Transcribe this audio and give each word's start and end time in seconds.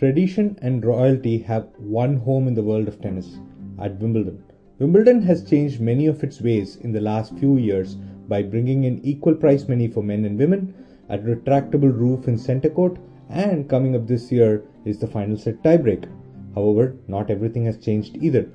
Tradition 0.00 0.58
and 0.62 0.82
royalty 0.82 1.36
have 1.40 1.66
one 1.76 2.16
home 2.16 2.48
in 2.48 2.54
the 2.54 2.62
world 2.62 2.88
of 2.88 3.02
tennis 3.02 3.36
at 3.78 3.98
Wimbledon. 4.00 4.42
Wimbledon 4.78 5.20
has 5.20 5.44
changed 5.44 5.78
many 5.78 6.06
of 6.06 6.24
its 6.24 6.40
ways 6.40 6.76
in 6.76 6.90
the 6.90 7.02
last 7.02 7.36
few 7.36 7.58
years 7.58 7.96
by 8.26 8.42
bringing 8.42 8.84
in 8.84 9.04
equal 9.04 9.34
prize 9.34 9.68
money 9.68 9.88
for 9.88 10.02
men 10.02 10.24
and 10.24 10.38
women, 10.38 10.72
a 11.10 11.18
retractable 11.18 11.94
roof 11.94 12.28
in 12.28 12.38
center 12.38 12.70
court, 12.70 12.96
and 13.28 13.68
coming 13.68 13.94
up 13.94 14.06
this 14.06 14.32
year 14.32 14.64
is 14.86 14.98
the 14.98 15.06
final 15.06 15.36
set 15.36 15.62
tiebreak. 15.62 16.08
However, 16.54 16.96
not 17.06 17.30
everything 17.30 17.66
has 17.66 17.76
changed 17.76 18.16
either. 18.22 18.48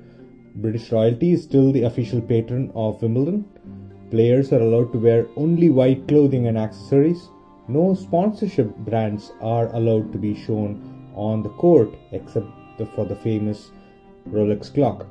British 0.56 0.90
royalty 0.90 1.30
is 1.30 1.44
still 1.44 1.70
the 1.70 1.84
official 1.84 2.20
patron 2.20 2.72
of 2.74 3.00
Wimbledon. 3.02 3.44
Players 4.10 4.52
are 4.52 4.62
allowed 4.62 4.92
to 4.94 4.98
wear 4.98 5.28
only 5.36 5.70
white 5.70 6.08
clothing 6.08 6.48
and 6.48 6.58
accessories. 6.58 7.28
No 7.68 7.94
sponsorship 7.94 8.76
brands 8.78 9.30
are 9.40 9.72
allowed 9.76 10.10
to 10.10 10.18
be 10.18 10.34
shown 10.34 10.95
on 11.16 11.42
the 11.42 11.48
court 11.50 11.94
except 12.12 12.46
for 12.94 13.04
the 13.04 13.16
famous 13.16 13.70
Rolex 14.28 14.72
clock. 14.72 15.06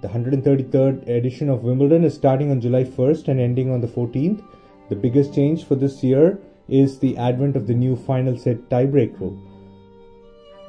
The 0.00 0.08
133rd 0.08 1.08
edition 1.08 1.48
of 1.48 1.62
Wimbledon 1.62 2.04
is 2.04 2.14
starting 2.14 2.50
on 2.50 2.60
July 2.60 2.84
1st 2.84 3.28
and 3.28 3.40
ending 3.40 3.70
on 3.70 3.80
the 3.80 3.86
14th. 3.86 4.42
The 4.88 4.96
biggest 4.96 5.34
change 5.34 5.64
for 5.64 5.76
this 5.76 6.02
year 6.02 6.38
is 6.68 6.98
the 6.98 7.16
advent 7.16 7.56
of 7.56 7.66
the 7.66 7.74
new 7.74 7.96
final 7.96 8.36
set 8.36 8.68
tiebreak 8.68 9.18
rule. 9.20 9.38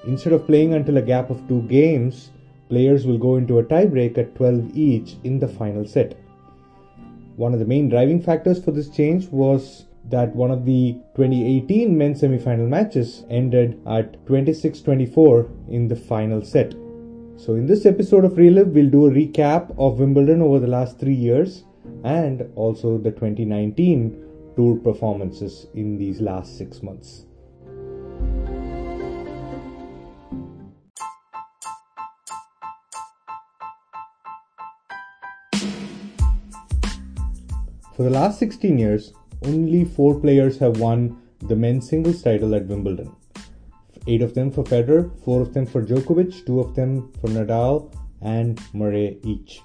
Instead 0.08 0.34
of 0.34 0.46
playing 0.46 0.74
until 0.74 0.98
a 0.98 1.02
gap 1.02 1.30
of 1.30 1.48
two 1.48 1.62
games, 1.64 2.32
players 2.70 3.06
will 3.06 3.18
go 3.18 3.36
into 3.36 3.60
a 3.60 3.64
tiebreak 3.64 4.18
at 4.18 4.36
12 4.36 4.76
each 4.76 5.16
in 5.24 5.40
the 5.40 5.48
final 5.48 5.86
set. 5.86 6.16
One 7.36 7.54
of 7.54 7.60
the 7.60 7.66
main 7.66 7.90
driving 7.90 8.22
factors 8.22 8.64
for 8.64 8.72
this 8.72 8.90
change 8.90 9.28
was 9.30 9.86
that 10.10 10.36
one 10.36 10.52
of 10.52 10.66
the 10.66 10.94
2018 11.16 11.98
men's 11.98 12.20
semi-final 12.20 12.68
matches 12.68 13.24
ended 13.30 13.82
at 13.88 14.24
26-24 14.26 15.70
in 15.70 15.88
the 15.88 15.96
final 15.96 16.44
set. 16.44 16.74
So, 17.38 17.56
in 17.56 17.66
this 17.66 17.86
episode 17.86 18.24
of 18.24 18.34
Reliv, 18.34 18.72
we'll 18.72 18.90
do 18.90 19.08
a 19.08 19.12
recap 19.12 19.72
of 19.78 20.00
Wimbledon 20.00 20.42
over 20.42 20.60
the 20.60 20.68
last 20.68 21.00
three 21.00 21.14
years 21.14 21.64
and 22.04 22.50
also 22.56 22.98
the 22.98 23.12
2019 23.12 24.54
tour 24.56 24.78
performances 24.78 25.68
in 25.74 25.98
these 25.98 26.22
last 26.22 26.58
six 26.58 26.82
months. 26.82 27.26
For 37.96 38.04
the 38.04 38.10
last 38.10 38.40
16 38.40 38.78
years, 38.78 39.14
only 39.46 39.86
four 39.86 40.20
players 40.20 40.58
have 40.60 40.80
won 40.80 41.22
the 41.40 41.56
men's 41.56 41.90
singles 41.90 42.22
title 42.22 42.56
at 42.56 42.66
Wimbledon 42.66 43.16
eight 44.08 44.22
of 44.22 44.34
them 44.34 44.52
for 44.52 44.64
Federer, 44.64 45.12
four 45.24 45.42
of 45.42 45.54
them 45.54 45.66
for 45.66 45.82
Djokovic, 45.82 46.46
two 46.46 46.60
of 46.60 46.76
them 46.76 47.12
for 47.20 47.28
Nadal 47.28 47.92
and 48.22 48.62
Murray 48.74 49.18
each. 49.24 49.62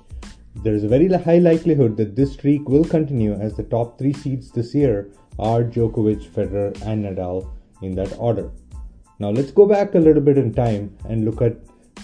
There 0.57 0.75
is 0.75 0.85
a 0.85 0.89
very 0.89 1.09
high 1.09 1.39
likelihood 1.39 1.97
that 1.99 2.17
this 2.17 2.33
streak 2.33 2.69
will 2.69 2.85
continue 2.85 3.35
as 3.35 3.55
the 3.55 3.63
top 3.65 3.99
three 3.99 4.13
seeds 4.13 4.51
this 4.51 4.75
year 4.75 5.11
are 5.39 5.63
Djokovic, 5.63 6.29
Federer, 6.29 6.81
and 6.83 7.05
Nadal 7.05 7.51
in 7.83 7.95
that 7.95 8.17
order. 8.19 8.51
Now 9.19 9.31
let's 9.31 9.53
go 9.53 9.67
back 9.67 9.95
a 9.95 9.99
little 9.99 10.23
bit 10.23 10.39
in 10.39 10.53
time 10.53 10.97
and 11.09 11.25
look 11.25 11.43
at 11.43 11.57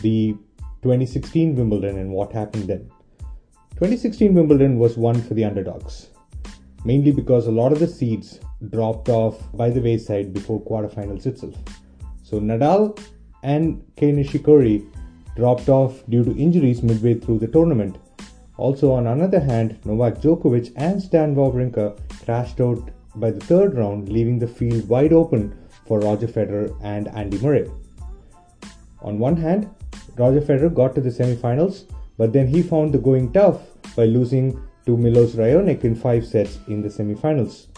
the 0.03 0.37
2016 0.83 1.57
Wimbledon 1.57 1.99
and 1.99 2.11
what 2.11 2.33
happened 2.33 2.69
then. 2.69 2.91
2016 3.75 4.35
Wimbledon 4.35 4.79
was 4.79 4.97
one 4.97 5.21
for 5.21 5.35
the 5.35 5.45
underdogs, 5.45 6.09
mainly 6.85 7.13
because 7.13 7.47
a 7.47 7.53
lot 7.53 7.73
of 7.73 7.79
the 7.79 7.87
seeds 7.89 8.41
dropped 8.71 9.09
off 9.09 9.41
by 9.53 9.71
the 9.71 9.81
wayside 9.81 10.33
before 10.33 10.61
quarterfinals 10.61 11.27
itself. 11.27 11.55
So 12.23 12.41
Nadal 12.41 12.99
and 13.43 13.85
Kei 13.97 14.13
Nishikori 14.13 14.87
dropped 15.37 15.69
off 15.69 16.03
due 16.09 16.25
to 16.25 16.37
injuries 16.37 16.83
midway 16.83 17.15
through 17.15 17.39
the 17.39 17.47
tournament. 17.49 17.99
Also, 18.57 18.93
on 18.93 19.07
another 19.07 19.39
hand, 19.39 19.79
Novak 19.85 20.15
Djokovic 20.23 20.73
and 20.77 21.03
Stan 21.03 21.35
Wawrinka 21.35 21.99
crashed 22.25 22.61
out 22.61 22.91
by 23.17 23.31
the 23.31 23.41
third 23.41 23.75
round, 23.75 24.09
leaving 24.09 24.39
the 24.39 24.49
field 24.49 24.89
wide 24.89 25.13
open 25.13 25.57
for 25.87 26.01
Roger 26.01 26.27
Federer 26.27 26.75
and 26.83 27.09
Andy 27.09 27.39
Murray. 27.39 27.71
On 29.03 29.19
one 29.19 29.37
hand, 29.37 29.69
Roger 30.17 30.41
Federer 30.41 30.73
got 30.73 30.95
to 30.95 31.01
the 31.01 31.11
semi-finals, 31.11 31.85
but 32.17 32.33
then 32.33 32.47
he 32.47 32.63
found 32.63 32.93
the 32.93 32.99
going 32.99 33.33
tough 33.33 33.61
by 33.95 34.07
losing 34.07 34.61
to 34.87 34.97
Milos 34.97 35.35
Raonic 35.35 35.85
in 35.85 35.95
five 35.95 36.27
sets 36.27 36.59
in 36.69 36.81
the 36.81 36.91
semi-finals. 36.91 37.69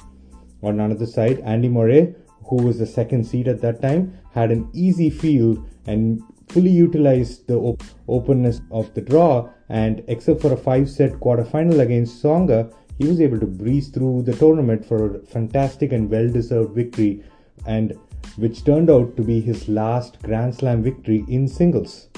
On 0.62 0.78
another 0.78 1.06
side, 1.06 1.40
Andy 1.40 1.68
Murray 1.68 2.14
who 2.48 2.56
was 2.56 2.78
the 2.78 2.86
second 2.86 3.24
seed 3.24 3.46
at 3.46 3.60
that 3.60 3.82
time, 3.82 4.18
had 4.32 4.50
an 4.50 4.68
easy 4.72 5.10
field 5.10 5.68
and 5.86 6.22
fully 6.48 6.70
utilized 6.70 7.46
the 7.46 7.56
op- 7.56 7.82
openness 8.08 8.60
of 8.70 8.92
the 8.94 9.00
draw. 9.00 9.48
And 9.68 10.02
except 10.08 10.40
for 10.40 10.52
a 10.52 10.56
five 10.56 10.88
set 10.88 11.12
quarterfinal 11.12 11.80
against 11.80 12.22
Tsonga, 12.22 12.72
he 12.98 13.06
was 13.06 13.20
able 13.20 13.38
to 13.38 13.46
breeze 13.46 13.88
through 13.88 14.22
the 14.22 14.34
tournament 14.34 14.84
for 14.84 15.16
a 15.16 15.26
fantastic 15.26 15.92
and 15.92 16.10
well 16.10 16.28
deserved 16.30 16.74
victory, 16.74 17.22
and 17.66 17.98
which 18.36 18.64
turned 18.64 18.90
out 18.90 19.16
to 19.16 19.22
be 19.22 19.40
his 19.40 19.68
last 19.68 20.20
Grand 20.22 20.54
Slam 20.54 20.82
victory 20.82 21.24
in 21.28 21.46
singles. 21.46 22.08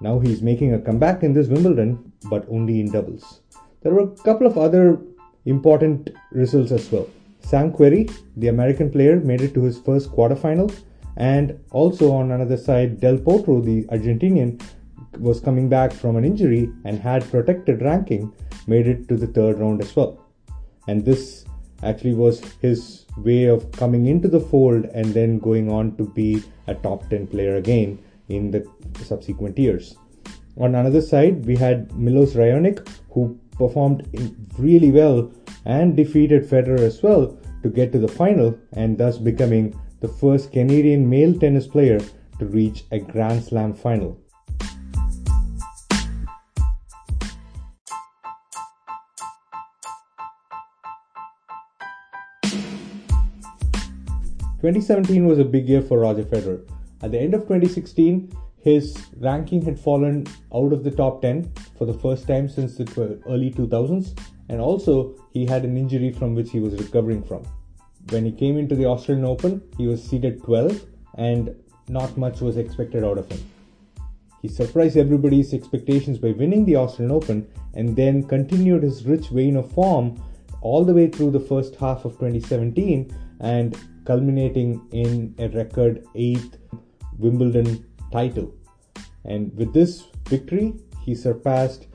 Now 0.00 0.18
he's 0.18 0.42
making 0.42 0.74
a 0.74 0.80
comeback 0.80 1.22
in 1.22 1.34
this 1.34 1.48
Wimbledon, 1.48 2.12
but 2.24 2.46
only 2.50 2.80
in 2.80 2.90
doubles. 2.90 3.42
There 3.82 3.94
were 3.94 4.12
a 4.12 4.22
couple 4.24 4.46
of 4.46 4.58
other 4.58 4.98
important 5.44 6.10
results 6.32 6.72
as 6.72 6.90
well. 6.90 7.08
Sam 7.40 7.72
the 7.72 8.48
American 8.48 8.90
player, 8.90 9.20
made 9.20 9.40
it 9.40 9.54
to 9.54 9.62
his 9.62 9.78
first 9.78 10.10
quarterfinal. 10.10 10.74
And 11.16 11.58
also 11.70 12.12
on 12.12 12.30
another 12.32 12.56
side, 12.56 13.00
Del 13.00 13.18
Potro, 13.18 13.64
the 13.64 13.84
Argentinian, 13.84 14.60
was 15.18 15.40
coming 15.40 15.68
back 15.68 15.92
from 15.92 16.16
an 16.16 16.24
injury 16.24 16.70
and 16.84 16.98
had 16.98 17.28
protected 17.30 17.82
ranking, 17.82 18.32
made 18.66 18.86
it 18.86 19.08
to 19.08 19.16
the 19.16 19.26
third 19.26 19.58
round 19.58 19.80
as 19.80 19.94
well. 19.96 20.24
And 20.86 21.04
this 21.04 21.44
actually 21.82 22.14
was 22.14 22.40
his 22.60 23.06
way 23.16 23.44
of 23.44 23.70
coming 23.72 24.06
into 24.06 24.28
the 24.28 24.40
fold 24.40 24.84
and 24.86 25.06
then 25.06 25.38
going 25.38 25.70
on 25.70 25.96
to 25.96 26.04
be 26.04 26.42
a 26.66 26.74
top 26.74 27.08
10 27.10 27.28
player 27.28 27.56
again 27.56 27.98
in 28.28 28.50
the 28.50 28.66
subsequent 29.04 29.58
years. 29.58 29.96
On 30.56 30.74
another 30.74 31.00
side, 31.00 31.46
we 31.46 31.56
had 31.56 31.96
Milos 31.96 32.34
Raonic, 32.34 32.86
who 33.10 33.38
performed 33.58 34.06
really 34.56 34.90
well 34.90 35.30
and 35.64 35.96
defeated 35.96 36.48
Federer 36.48 36.80
as 36.80 37.02
well 37.02 37.38
to 37.62 37.68
get 37.68 37.92
to 37.92 37.98
the 37.98 38.08
final 38.08 38.56
and 38.72 38.96
thus 38.96 39.18
becoming 39.18 39.78
the 40.00 40.08
first 40.08 40.52
Canadian 40.52 41.08
male 41.10 41.38
tennis 41.38 41.66
player 41.66 42.00
to 42.38 42.46
reach 42.46 42.84
a 42.92 42.98
Grand 43.00 43.42
Slam 43.42 43.74
final. 43.74 44.18
Twenty 54.60 54.80
seventeen 54.80 55.26
was 55.26 55.38
a 55.38 55.44
big 55.44 55.68
year 55.68 55.82
for 55.82 56.00
Roger 56.00 56.24
Federer. 56.24 56.68
At 57.00 57.12
the 57.12 57.20
end 57.20 57.34
of 57.34 57.42
2016, 57.42 58.32
his 58.60 58.96
ranking 59.18 59.62
had 59.62 59.78
fallen 59.78 60.26
out 60.52 60.72
of 60.72 60.82
the 60.82 60.90
top 60.90 61.22
10 61.22 61.52
for 61.78 61.86
the 61.86 61.94
first 61.94 62.26
time 62.26 62.48
since 62.48 62.76
the 62.76 63.22
early 63.26 63.50
2000s, 63.52 64.18
and 64.48 64.60
also 64.60 65.14
he 65.32 65.46
had 65.46 65.64
an 65.64 65.76
injury 65.76 66.12
from 66.12 66.34
which 66.34 66.50
he 66.50 66.60
was 66.60 66.74
recovering 66.74 67.22
from. 67.22 67.44
When 68.10 68.24
he 68.24 68.32
came 68.32 68.58
into 68.58 68.74
the 68.74 68.86
Australian 68.86 69.26
Open, 69.26 69.62
he 69.76 69.86
was 69.86 70.02
seeded 70.02 70.42
12 70.42 70.84
and 71.16 71.54
not 71.88 72.16
much 72.16 72.40
was 72.40 72.56
expected 72.56 73.04
out 73.04 73.18
of 73.18 73.30
him. 73.30 73.40
He 74.42 74.48
surprised 74.48 74.96
everybody's 74.96 75.52
expectations 75.52 76.18
by 76.18 76.30
winning 76.32 76.64
the 76.64 76.76
Australian 76.76 77.14
Open 77.14 77.48
and 77.74 77.94
then 77.94 78.22
continued 78.22 78.82
his 78.82 79.04
rich 79.04 79.28
vein 79.28 79.56
of 79.56 79.70
form 79.72 80.22
all 80.60 80.84
the 80.84 80.94
way 80.94 81.08
through 81.08 81.30
the 81.30 81.40
first 81.40 81.76
half 81.76 82.04
of 82.04 82.12
2017 82.12 83.14
and 83.40 83.78
culminating 84.04 84.80
in 84.92 85.34
a 85.38 85.48
record 85.48 86.06
8th 86.14 86.58
Wimbledon 87.18 87.84
title. 88.12 88.54
And 89.24 89.54
with 89.56 89.72
this 89.74 90.04
victory, 90.28 90.74
he 91.08 91.14
surpassed 91.14 91.86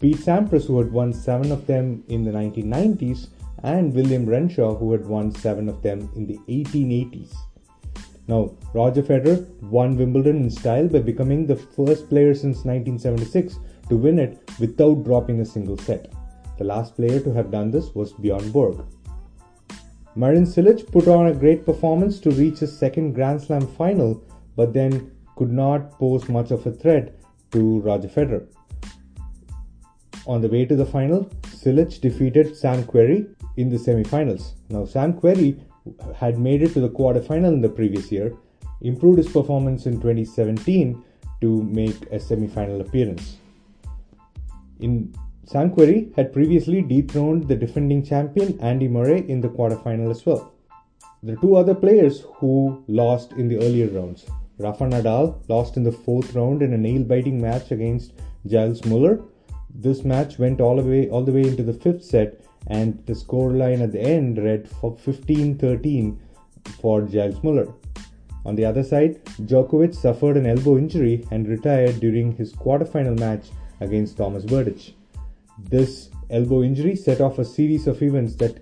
Pete 0.00 0.16
Sampras, 0.16 0.66
who 0.66 0.78
had 0.78 0.90
won 0.90 1.12
seven 1.12 1.52
of 1.52 1.66
them 1.68 2.02
in 2.08 2.24
the 2.24 2.32
1990s, 2.32 3.28
and 3.62 3.94
William 3.94 4.26
Renshaw, 4.26 4.74
who 4.76 4.90
had 4.90 5.06
won 5.06 5.32
seven 5.32 5.68
of 5.68 5.82
them 5.82 6.10
in 6.16 6.26
the 6.26 6.38
1880s. 6.48 7.32
Now, 8.26 8.56
Roger 8.72 9.02
Federer 9.02 9.38
won 9.76 9.96
Wimbledon 9.96 10.36
in 10.42 10.50
style 10.50 10.88
by 10.88 10.98
becoming 10.98 11.46
the 11.46 11.56
first 11.56 12.08
player 12.08 12.34
since 12.34 12.64
1976 12.64 13.60
to 13.88 13.96
win 13.96 14.18
it 14.18 14.50
without 14.58 15.04
dropping 15.04 15.40
a 15.40 15.44
single 15.44 15.78
set. 15.78 16.12
The 16.58 16.64
last 16.64 16.96
player 16.96 17.20
to 17.20 17.32
have 17.34 17.52
done 17.52 17.70
this 17.70 17.94
was 17.94 18.14
Bjorn 18.14 18.50
Borg. 18.50 18.84
Marin 20.16 20.44
Cilic 20.44 20.90
put 20.90 21.06
on 21.06 21.28
a 21.28 21.40
great 21.42 21.64
performance 21.64 22.18
to 22.20 22.30
reach 22.32 22.58
his 22.58 22.76
second 22.76 23.12
Grand 23.12 23.42
Slam 23.42 23.66
final, 23.66 24.22
but 24.56 24.72
then 24.72 25.12
could 25.36 25.52
not 25.52 25.92
pose 25.92 26.28
much 26.28 26.50
of 26.50 26.66
a 26.66 26.72
threat 26.72 27.14
to 27.54 27.80
Roger 27.80 28.08
Federer. 28.08 28.46
On 30.26 30.40
the 30.40 30.48
way 30.48 30.64
to 30.64 30.76
the 30.76 30.86
final, 30.86 31.24
Cilic 31.42 32.00
defeated 32.00 32.56
Sam 32.56 32.82
Querrey 32.84 33.26
in 33.56 33.70
the 33.70 33.78
semi-finals. 33.78 34.54
Now 34.68 34.84
Sam 34.84 35.12
Querrey 35.14 35.60
had 36.16 36.38
made 36.38 36.62
it 36.62 36.72
to 36.74 36.80
the 36.80 36.88
quarterfinal 36.88 37.52
in 37.52 37.60
the 37.60 37.68
previous 37.68 38.10
year, 38.10 38.34
improved 38.80 39.18
his 39.18 39.28
performance 39.28 39.86
in 39.86 39.94
2017 39.94 41.02
to 41.40 41.62
make 41.62 42.06
a 42.10 42.18
semi-final 42.18 42.80
appearance. 42.80 43.36
In 44.80 45.14
Sam 45.44 45.70
Querrey 45.70 46.14
had 46.16 46.32
previously 46.32 46.80
dethroned 46.80 47.46
the 47.48 47.54
defending 47.54 48.02
champion 48.02 48.58
Andy 48.60 48.88
Murray 48.88 49.28
in 49.28 49.40
the 49.40 49.48
quarterfinal 49.48 50.10
as 50.10 50.24
well. 50.24 50.52
The 51.22 51.36
two 51.36 51.56
other 51.56 51.74
players 51.74 52.24
who 52.36 52.82
lost 52.88 53.32
in 53.32 53.48
the 53.48 53.58
earlier 53.58 53.88
rounds. 53.88 54.24
Rafa 54.58 54.84
Nadal 54.84 55.36
lost 55.48 55.76
in 55.76 55.82
the 55.82 55.90
fourth 55.90 56.34
round 56.34 56.62
in 56.62 56.72
a 56.72 56.78
nail-biting 56.78 57.40
match 57.40 57.72
against 57.72 58.12
Gilles 58.46 58.84
Muller. 58.84 59.20
This 59.74 60.04
match 60.04 60.38
went 60.38 60.60
all 60.60 60.76
the 60.76 60.82
way 60.82 61.08
all 61.10 61.24
the 61.24 61.32
way 61.32 61.42
into 61.42 61.64
the 61.64 61.72
fifth 61.72 62.04
set, 62.04 62.40
and 62.68 63.04
the 63.06 63.14
scoreline 63.14 63.82
at 63.82 63.90
the 63.92 64.00
end 64.00 64.38
read 64.38 64.70
15-13 64.80 66.16
for 66.80 67.08
Gilles 67.08 67.42
Muller. 67.42 67.66
On 68.46 68.54
the 68.54 68.64
other 68.64 68.84
side, 68.84 69.24
Djokovic 69.42 69.94
suffered 69.94 70.36
an 70.36 70.46
elbow 70.46 70.78
injury 70.78 71.26
and 71.32 71.48
retired 71.48 71.98
during 71.98 72.32
his 72.36 72.52
quarterfinal 72.52 73.18
match 73.18 73.50
against 73.80 74.18
Thomas 74.18 74.44
Berdych. 74.44 74.92
This 75.58 76.10
elbow 76.30 76.62
injury 76.62 76.94
set 76.94 77.20
off 77.20 77.38
a 77.38 77.44
series 77.44 77.86
of 77.86 78.02
events 78.02 78.36
that 78.36 78.58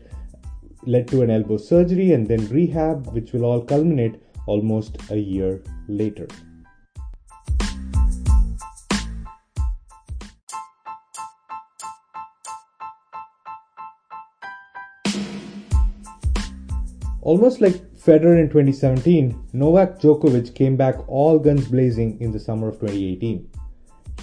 led 0.86 1.06
to 1.08 1.22
an 1.22 1.30
elbow 1.30 1.58
surgery 1.58 2.12
and 2.12 2.26
then 2.26 2.48
rehab, 2.48 3.12
which 3.12 3.32
will 3.32 3.44
all 3.44 3.60
culminate 3.60 4.22
almost 4.46 4.96
a 5.10 5.16
year 5.16 5.62
later. 5.88 6.26
Almost 17.22 17.60
like 17.60 17.74
Federer 17.94 18.40
in 18.40 18.48
2017, 18.48 19.50
Novak 19.52 20.00
Djokovic 20.00 20.56
came 20.56 20.76
back 20.76 21.08
all 21.08 21.38
guns 21.38 21.68
blazing 21.68 22.20
in 22.20 22.32
the 22.32 22.40
summer 22.40 22.68
of 22.68 22.80
2018. 22.80 23.48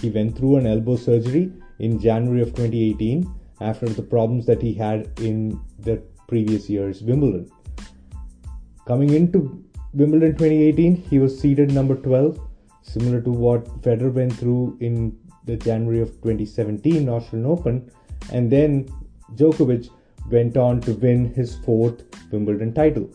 He 0.01 0.10
went 0.10 0.38
through 0.38 0.57
an 0.57 0.68
elbow 0.68 0.98
surgery 0.98 1.50
in 1.80 1.98
January 1.98 2.42
of 2.42 2.50
2018 2.50 3.33
after 3.62 3.88
the 3.88 4.01
problems 4.01 4.45
that 4.48 4.62
he 4.62 4.74
had 4.74 5.10
in 5.21 5.62
the 5.80 6.04
previous 6.27 6.69
year's 6.69 7.01
Wimbledon. 7.01 7.50
Coming 8.86 9.13
into 9.13 9.63
Wimbledon 9.92 10.34
2018, 10.34 10.96
he 10.96 11.18
was 11.18 11.40
seeded 11.40 11.72
number 11.72 11.96
12, 11.96 12.40
similar 12.84 13.22
to 13.22 13.32
what 13.32 13.66
Federer 13.82 14.14
went 14.14 14.34
through 14.34 14.78
in 14.82 15.18
the 15.46 15.58
January 15.58 16.00
of 16.00 16.10
2017 16.22 17.10
Australian 17.10 17.50
Open, 17.50 17.92
and 18.32 18.52
then 18.52 18.88
Djokovic 19.34 19.90
went 20.30 20.58
on 20.58 20.80
to 20.82 20.94
win 20.94 21.34
his 21.34 21.56
fourth 21.66 22.04
Wimbledon 22.32 22.72
title. 22.72 23.10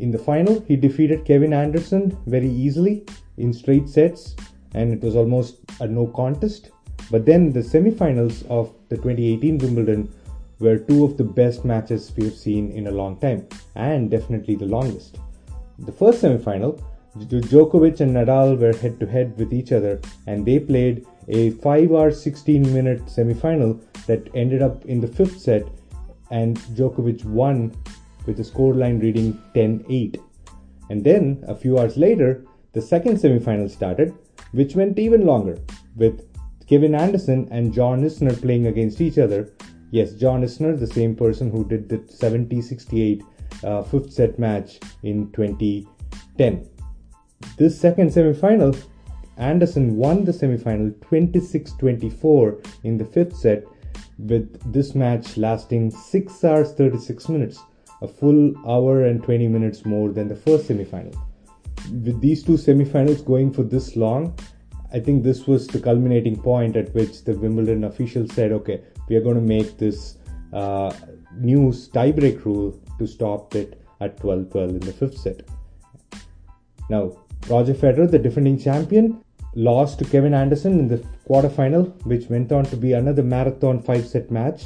In 0.00 0.10
the 0.10 0.18
final, 0.18 0.60
he 0.62 0.74
defeated 0.74 1.24
Kevin 1.24 1.52
Anderson 1.52 2.18
very 2.26 2.50
easily 2.50 3.06
in 3.36 3.52
straight 3.52 3.88
sets, 3.88 4.34
and 4.74 4.92
it 4.92 5.00
was 5.00 5.14
almost 5.14 5.58
a 5.78 5.86
no 5.86 6.08
contest. 6.08 6.70
But 7.08 7.24
then 7.24 7.52
the 7.52 7.60
semifinals 7.60 8.44
of 8.48 8.74
the 8.88 8.96
2018 8.96 9.58
Wimbledon 9.58 10.12
were 10.58 10.78
two 10.78 11.04
of 11.04 11.16
the 11.16 11.24
best 11.24 11.64
matches 11.64 12.12
we've 12.16 12.34
seen 12.34 12.72
in 12.72 12.88
a 12.88 12.90
long 12.90 13.16
time, 13.20 13.46
and 13.76 14.10
definitely 14.10 14.56
the 14.56 14.66
longest. 14.66 15.18
The 15.78 15.92
first 15.92 16.22
semifinal, 16.22 16.82
Djokovic 17.18 18.00
and 18.00 18.14
Nadal 18.14 18.58
were 18.58 18.72
head 18.72 18.98
to 19.00 19.06
head 19.06 19.36
with 19.36 19.52
each 19.52 19.72
other, 19.72 20.00
and 20.26 20.46
they 20.46 20.58
played 20.58 21.06
a 21.28 21.50
5 21.50 21.92
hour 21.92 22.10
16 22.10 22.72
minute 22.72 23.04
semifinal 23.06 23.80
that 24.06 24.28
ended 24.34 24.62
up 24.62 24.84
in 24.86 25.00
the 25.00 25.06
fifth 25.06 25.40
set 25.40 25.64
and 26.30 26.58
Djokovic 26.76 27.24
won 27.24 27.72
with 28.26 28.40
a 28.40 28.42
scoreline 28.42 29.00
reading 29.00 29.38
10 29.54 29.84
8. 29.88 30.18
And 30.90 31.04
then, 31.04 31.44
a 31.46 31.54
few 31.54 31.78
hours 31.78 31.96
later, 31.96 32.44
the 32.72 32.82
second 32.82 33.16
semifinal 33.16 33.70
started, 33.70 34.14
which 34.52 34.74
went 34.74 34.98
even 34.98 35.26
longer, 35.26 35.58
with 35.96 36.26
Kevin 36.66 36.94
Anderson 36.94 37.48
and 37.50 37.72
John 37.72 38.02
Isner 38.02 38.40
playing 38.40 38.66
against 38.66 39.00
each 39.00 39.18
other. 39.18 39.52
Yes, 39.90 40.14
John 40.14 40.42
Isner, 40.42 40.78
the 40.78 40.86
same 40.86 41.14
person 41.14 41.50
who 41.50 41.64
did 41.66 41.88
the 41.88 42.02
70 42.10 42.62
68 42.62 43.22
uh, 43.64 43.82
fifth 43.82 44.12
set 44.12 44.38
match 44.38 44.78
in 45.02 45.30
2010. 45.32 46.68
This 47.56 47.80
second 47.80 48.10
semifinal, 48.10 48.80
Anderson 49.36 49.96
won 49.96 50.24
the 50.24 50.32
semifinal 50.32 51.00
26 51.02 51.72
24 51.72 52.58
in 52.84 52.98
the 52.98 53.04
fifth 53.04 53.36
set 53.36 53.64
with 54.18 54.72
this 54.72 54.94
match 54.94 55.36
lasting 55.36 55.90
6 55.90 56.44
hours 56.44 56.72
36 56.72 57.28
minutes, 57.28 57.60
a 58.02 58.08
full 58.08 58.54
hour 58.68 59.06
and 59.06 59.22
20 59.22 59.48
minutes 59.48 59.84
more 59.84 60.10
than 60.10 60.28
the 60.28 60.36
first 60.36 60.68
semifinal. 60.68 61.16
With 61.90 62.20
these 62.20 62.42
two 62.42 62.52
semifinals 62.52 63.24
going 63.24 63.52
for 63.52 63.62
this 63.62 63.96
long, 63.96 64.36
I 64.92 65.00
think 65.00 65.22
this 65.22 65.46
was 65.46 65.66
the 65.66 65.80
culminating 65.80 66.36
point 66.40 66.76
at 66.76 66.94
which 66.94 67.24
the 67.24 67.32
Wimbledon 67.32 67.84
officials 67.84 68.32
said, 68.34 68.52
okay, 68.52 68.82
we 69.08 69.16
are 69.16 69.22
going 69.22 69.36
to 69.36 69.40
make 69.40 69.78
this 69.78 70.18
uh, 70.52 70.92
new 71.38 71.70
tiebreak 71.70 72.44
rule 72.44 72.78
to 73.02 73.12
stop 73.12 73.54
it 73.54 73.82
at 74.00 74.18
12 74.20 74.50
12 74.50 74.70
in 74.70 74.80
the 74.80 74.92
fifth 74.92 75.18
set. 75.18 75.42
Now, 76.88 77.02
Roger 77.48 77.74
Federer, 77.74 78.10
the 78.10 78.18
defending 78.18 78.58
champion, 78.58 79.22
lost 79.54 79.98
to 79.98 80.04
Kevin 80.04 80.34
Anderson 80.34 80.78
in 80.78 80.88
the 80.88 81.04
quarterfinal, 81.28 82.04
which 82.06 82.28
went 82.28 82.52
on 82.52 82.64
to 82.66 82.76
be 82.76 82.92
another 82.92 83.22
marathon 83.22 83.82
five 83.82 84.06
set 84.06 84.30
match. 84.30 84.64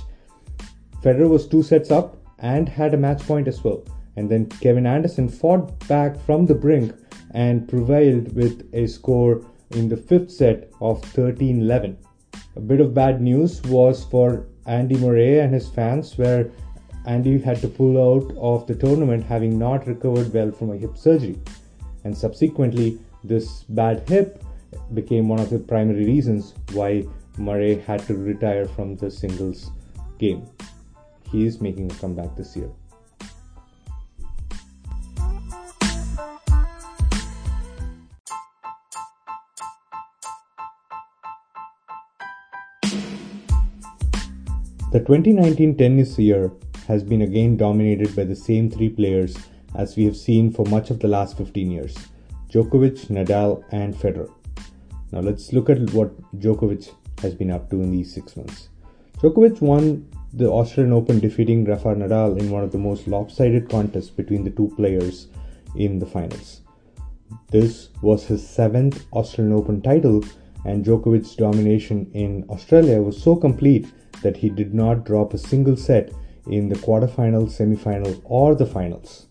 Federer 1.03 1.29
was 1.29 1.47
two 1.47 1.63
sets 1.63 1.91
up 1.91 2.17
and 2.39 2.69
had 2.69 2.95
a 2.95 2.97
match 2.97 3.23
point 3.27 3.49
as 3.49 3.63
well. 3.65 3.83
And 4.17 4.31
then 4.31 4.47
Kevin 4.47 4.87
Anderson 4.87 5.29
fought 5.29 5.87
back 5.89 6.19
from 6.21 6.47
the 6.47 6.55
brink 6.55 6.95
and 7.33 7.69
prevailed 7.69 8.35
with 8.35 8.69
a 8.73 8.87
score 8.87 9.45
in 9.71 9.89
the 9.89 9.97
fifth 9.97 10.31
set 10.31 10.71
of 10.81 11.03
13 11.03 11.61
11. 11.61 11.99
A 12.57 12.61
bit 12.61 12.81
of 12.81 12.95
bad 12.95 13.21
news 13.21 13.63
was 13.65 14.05
for 14.05 14.47
Andy 14.67 14.97
Murray 14.97 15.41
and 15.41 15.53
his 15.53 15.69
fans, 15.69 16.17
where 16.17 16.51
Andy 17.07 17.39
had 17.39 17.61
to 17.61 17.69
pull 17.69 17.97
out 17.97 18.37
of 18.37 18.67
the 18.67 18.75
tournament 18.75 19.23
having 19.23 19.57
not 19.57 19.87
recovered 19.87 20.35
well 20.35 20.51
from 20.51 20.73
a 20.73 20.77
hip 20.77 20.97
surgery. 20.97 21.39
And 22.03 22.17
subsequently, 22.17 22.99
this 23.23 23.63
bad 23.69 24.09
hip 24.09 24.43
became 24.93 25.29
one 25.29 25.39
of 25.39 25.51
the 25.51 25.61
primary 25.61 26.05
reasons 26.05 26.55
why 26.73 27.05
Murray 27.39 27.79
had 27.79 28.01
to 28.09 28.15
retire 28.15 28.67
from 28.67 28.97
the 28.97 29.09
singles 29.09 29.71
game. 30.19 30.49
He 31.31 31.47
is 31.47 31.61
making 31.61 31.93
a 31.93 31.95
comeback 31.95 32.35
this 32.35 32.57
year. 32.57 32.71
The 44.93 45.01
2019 45.01 45.77
tennis 45.77 46.19
year 46.19 46.51
has 46.89 47.03
been 47.03 47.23
again 47.23 47.57
dominated 47.57 48.15
by 48.15 48.25
the 48.25 48.37
same 48.37 48.71
three 48.71 48.89
players 48.89 49.37
as 49.75 49.97
we 49.97 50.05
have 50.05 50.17
seen 50.17 50.53
for 50.53 50.65
much 50.67 50.91
of 50.91 51.01
the 51.01 51.09
last 51.09 51.37
15 51.37 51.71
years 51.71 51.97
Djokovic, 52.51 53.09
Nadal, 53.09 53.65
and 53.73 53.95
Federer. 53.95 54.31
Now 55.13 55.21
let's 55.21 55.53
look 55.53 55.69
at 55.69 55.91
what 55.91 56.11
Djokovic 56.39 56.93
has 57.21 57.35
been 57.35 57.51
up 57.51 57.71
to 57.71 57.83
in 57.83 57.91
these 57.91 58.15
six 58.15 58.37
months. 58.37 58.69
Djokovic 59.19 59.61
won 59.61 60.09
the 60.33 60.49
Australian 60.51 60.93
Open 60.93 61.19
defeating 61.19 61.65
Rafa 61.65 61.95
Nadal 61.95 62.39
in 62.39 62.51
one 62.51 62.63
of 62.63 62.73
the 62.73 62.79
most 62.79 63.09
lopsided 63.09 63.69
contests 63.69 64.11
between 64.11 64.45
the 64.45 64.51
two 64.51 64.73
players 64.77 65.29
in 65.77 65.99
the 65.99 66.07
finals. 66.07 66.61
This 67.51 67.89
was 68.03 68.27
his 68.27 68.47
seventh 68.47 69.07
Australian 69.13 69.57
Open 69.57 69.81
title, 69.81 70.25
and 70.65 70.85
Djokovic's 70.85 71.35
domination 71.35 72.11
in 72.13 72.45
Australia 72.49 73.01
was 73.01 73.21
so 73.21 73.35
complete 73.37 73.87
that 74.23 74.37
he 74.37 74.49
did 74.49 74.75
not 74.75 75.05
drop 75.05 75.35
a 75.35 75.39
single 75.39 75.77
set 75.77 76.13
in 76.47 76.69
the 76.69 76.77
quarterfinal, 76.77 77.47
semifinal, 77.49 78.21
or 78.25 78.55
the 78.55 78.67
finals. 78.67 79.27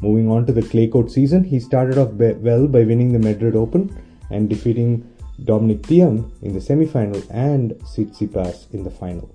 Moving 0.00 0.30
on 0.30 0.46
to 0.46 0.52
the 0.52 0.62
clay 0.62 0.88
court 0.88 1.10
season, 1.10 1.44
he 1.44 1.60
started 1.60 1.96
off 1.98 2.12
well 2.12 2.66
by 2.66 2.82
winning 2.82 3.12
the 3.12 3.18
Madrid 3.18 3.54
Open 3.54 3.96
and 4.30 4.48
defeating 4.48 5.08
Dominic 5.44 5.82
Thiem 5.82 6.30
in 6.42 6.52
the 6.52 6.58
semifinal 6.58 7.24
and 7.30 7.72
Tsitsipas 7.72 8.72
in 8.74 8.82
the 8.82 8.90
final. 8.90 9.34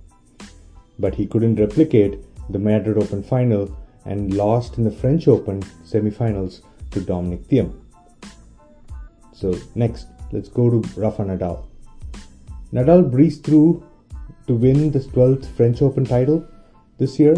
But 0.99 1.15
he 1.15 1.25
couldn't 1.25 1.55
replicate 1.55 2.19
the 2.49 2.59
Madrid 2.59 2.97
Open 2.97 3.23
final 3.23 3.75
and 4.05 4.33
lost 4.33 4.77
in 4.77 4.83
the 4.83 4.91
French 4.91 5.27
Open 5.27 5.61
semifinals 5.85 6.61
to 6.91 7.01
Dominic 7.01 7.47
Thiem. 7.47 7.73
So 9.33 9.55
next, 9.75 10.07
let's 10.31 10.49
go 10.49 10.69
to 10.69 10.99
Rafa 10.99 11.23
Nadal. 11.23 11.65
Nadal 12.73 13.09
breezed 13.09 13.43
through 13.43 13.83
to 14.47 14.55
win 14.55 14.91
the 14.91 14.99
12th 14.99 15.45
French 15.55 15.81
Open 15.81 16.05
title 16.05 16.45
this 16.97 17.19
year. 17.19 17.35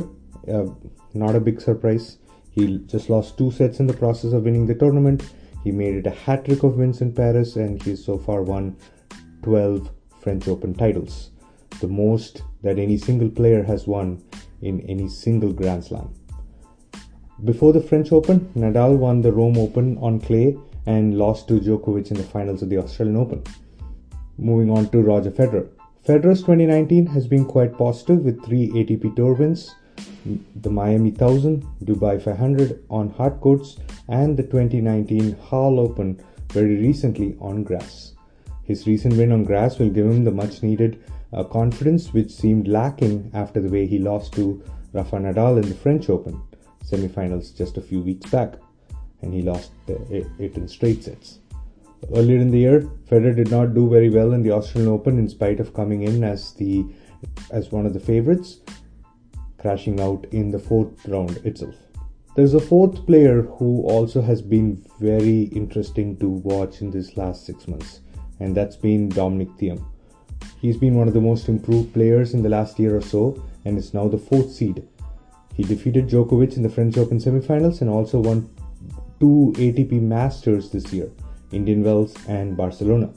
Uh, 0.48 0.66
not 1.14 1.36
a 1.36 1.40
big 1.40 1.62
surprise. 1.62 2.18
He 2.52 2.80
just 2.86 3.10
lost 3.10 3.38
two 3.38 3.52
sets 3.52 3.80
in 3.80 3.88
the 3.88 3.94
process 3.94 4.34
of 4.34 4.44
winning 4.44 4.66
the 4.66 4.76
tournament 4.76 5.24
he 5.64 5.72
made 5.72 5.96
it 5.96 6.08
a 6.08 6.12
hat 6.12 6.46
trick 6.46 6.64
of 6.64 6.78
wins 6.78 7.02
in 7.02 7.14
Paris 7.14 7.56
and 7.56 7.82
he's 7.84 8.04
so 8.04 8.18
far 8.18 8.42
won 8.44 8.78
12 9.44 9.90
French 10.22 10.48
Open 10.48 10.74
titles, 10.74 11.32
the 11.82 11.88
most 11.88 12.44
that 12.62 12.80
any 12.80 12.98
single 12.98 13.30
player 13.30 13.64
has 13.64 13.88
won 13.88 14.24
in 14.62 14.82
any 14.82 15.08
single 15.08 15.52
Grand 15.52 15.84
Slam. 15.84 16.14
Before 17.44 17.74
the 17.74 17.82
French 17.82 18.12
Open, 18.12 18.52
Nadal 18.56 18.98
won 18.98 19.22
the 19.22 19.32
Rome 19.32 19.58
Open 19.58 19.98
on 19.98 20.20
clay 20.20 20.58
and 20.86 21.18
lost 21.18 21.48
to 21.50 21.60
Djokovic 21.60 22.12
in 22.12 22.18
the 22.18 22.24
finals 22.24 22.62
of 22.62 22.70
the 22.70 22.78
Australian 22.78 23.18
Open. 23.18 23.44
Moving 24.38 24.70
on 24.70 24.90
to 24.90 25.02
Roger 25.02 25.32
Federer. 25.32 25.70
Federer's 26.08 26.40
2019 26.42 27.06
has 27.08 27.28
been 27.28 27.46
quite 27.46 27.78
positive 27.78 28.20
with 28.20 28.44
three 28.44 28.70
ATP 28.70 29.16
Tour 29.16 29.34
wins, 29.34 29.76
the 30.56 30.70
Miami 30.70 31.12
1000, 31.12 31.66
Dubai 31.84 32.22
500 32.22 32.84
on 32.90 33.10
hard 33.10 33.40
courts, 33.42 33.78
and 34.08 34.38
the 34.38 34.44
2019 34.44 35.38
Halle 35.50 35.80
Open 35.80 36.20
very 36.52 36.78
recently 36.78 37.36
on 37.40 37.64
grass. 37.64 38.14
His 38.64 38.88
recent 38.88 39.18
win 39.18 39.32
on 39.32 39.44
grass 39.44 39.78
will 39.78 39.90
give 39.90 40.06
him 40.06 40.24
the 40.24 40.32
much 40.32 40.64
needed 40.64 41.04
uh, 41.34 41.44
confidence 41.44 42.14
which 42.14 42.32
seemed 42.32 42.68
lacking 42.68 43.30
after 43.34 43.62
the 43.62 43.70
way 43.70 43.86
he 43.86 44.00
lost 44.00 44.34
to 44.34 44.64
Rafa 44.94 45.18
Nadal 45.18 45.62
in 45.62 45.70
the 45.70 45.76
French 45.76 46.10
Open 46.10 46.42
semifinals 46.90 47.56
just 47.56 47.78
a 47.78 47.82
few 47.82 48.00
weeks 48.00 48.30
back, 48.30 48.56
and 49.22 49.34
he 49.34 49.42
lost 49.42 49.72
it 49.88 50.28
in 50.40 50.68
straight 50.68 51.04
sets. 51.04 51.40
Earlier 52.16 52.40
in 52.40 52.52
the 52.52 52.60
year, 52.60 52.82
Federer 53.10 53.36
did 53.36 53.52
not 53.52 53.74
do 53.74 53.90
very 53.90 54.10
well 54.10 54.34
in 54.34 54.42
the 54.42 54.52
Australian 54.52 54.92
Open 54.92 55.20
in 55.20 55.28
spite 55.28 55.60
of 55.60 55.74
coming 55.74 56.04
in 56.04 56.24
as 56.24 56.54
the 56.54 56.86
as 57.52 57.72
one 57.72 57.86
of 57.86 57.94
the 57.94 58.00
favorites, 58.00 58.60
crashing 59.58 60.00
out 60.00 60.26
in 60.32 60.52
the 60.52 60.60
fourth 60.60 61.08
round 61.08 61.38
itself. 61.46 61.76
There's 62.36 62.54
a 62.54 62.60
fourth 62.60 63.06
player 63.06 63.42
who 63.42 63.84
also 63.84 64.22
has 64.22 64.42
been 64.42 64.82
very 65.00 65.44
interesting 65.44 66.16
to 66.18 66.30
watch 66.30 66.82
in 66.82 66.90
this 66.90 67.18
last 67.18 67.46
six 67.46 67.68
months, 67.68 68.00
and 68.40 68.56
that's 68.56 68.78
been 68.78 69.10
Dominic 69.10 69.50
Thiem. 69.58 69.84
He's 70.62 70.78
been 70.78 70.96
one 70.96 71.08
of 71.08 71.14
the 71.14 71.22
most 71.22 71.50
improved 71.50 71.94
players 71.94 72.34
in 72.34 72.42
the 72.42 72.50
last 72.50 72.80
year 72.80 72.96
or 72.96 73.02
so, 73.02 73.44
and 73.66 73.78
is 73.78 73.94
now 73.94 74.08
the 74.08 74.18
fourth 74.18 74.52
seed. 74.52 74.88
He 75.54 75.64
defeated 75.64 76.08
Djokovic 76.08 76.56
in 76.56 76.64
the 76.64 76.70
French 76.70 76.98
Open 76.98 77.18
semifinals 77.18 77.82
and 77.82 77.90
also 77.90 78.20
won 78.20 78.50
two 79.20 79.54
ATP 79.58 80.02
Masters 80.02 80.72
this 80.72 80.94
year. 80.94 81.12
Indian 81.52 81.84
Wells, 81.84 82.16
and 82.28 82.56
Barcelona. 82.56 83.10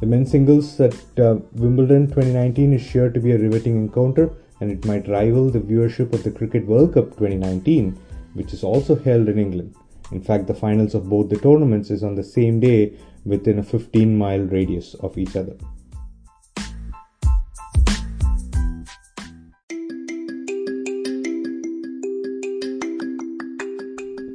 The 0.00 0.06
men's 0.06 0.30
singles 0.30 0.80
at 0.80 0.94
uh, 1.18 1.36
Wimbledon 1.52 2.08
2019 2.08 2.74
is 2.74 2.82
sure 2.82 3.10
to 3.10 3.20
be 3.20 3.32
a 3.32 3.38
riveting 3.38 3.76
encounter 3.76 4.30
and 4.60 4.70
it 4.70 4.84
might 4.84 5.08
rival 5.08 5.50
the 5.50 5.60
viewership 5.60 6.12
of 6.12 6.22
the 6.22 6.30
Cricket 6.30 6.66
World 6.66 6.94
Cup 6.94 7.10
2019, 7.10 7.98
which 8.34 8.52
is 8.52 8.64
also 8.64 8.96
held 8.96 9.28
in 9.28 9.38
England. 9.38 9.74
In 10.12 10.20
fact, 10.20 10.46
the 10.46 10.54
finals 10.54 10.94
of 10.94 11.08
both 11.08 11.28
the 11.28 11.36
tournaments 11.36 11.90
is 11.90 12.04
on 12.04 12.14
the 12.14 12.22
same 12.22 12.60
day 12.60 12.96
within 13.24 13.58
a 13.58 13.62
15 13.62 14.16
mile 14.16 14.40
radius 14.40 14.94
of 14.94 15.16
each 15.16 15.36
other. 15.36 15.56